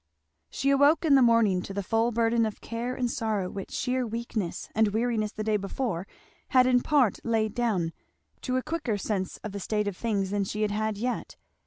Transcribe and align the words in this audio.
She 0.49 0.71
awoke 0.71 1.05
in 1.05 1.13
the 1.13 1.21
morning 1.21 1.61
to 1.61 1.75
the 1.75 1.83
full 1.83 2.11
burden 2.11 2.43
of 2.43 2.59
care 2.59 2.95
and 2.95 3.07
sorrow 3.07 3.51
which 3.51 3.69
sheer 3.69 4.03
weakness 4.07 4.67
and 4.73 4.87
weariness 4.87 5.31
the 5.31 5.43
day 5.43 5.57
before 5.57 6.07
had 6.47 6.65
in 6.65 6.81
part 6.81 7.19
laid 7.23 7.53
down; 7.53 7.93
to 8.41 8.57
a 8.57 8.63
quicker 8.63 8.97
sense 8.97 9.37
of 9.43 9.51
the 9.51 9.59
state 9.59 9.87
of 9.87 9.95
things 9.95 10.31
than 10.31 10.43
she 10.43 10.63
had 10.63 10.71
had 10.71 10.97
yet. 10.97 11.35